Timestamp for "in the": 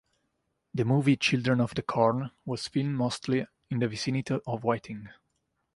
3.69-3.87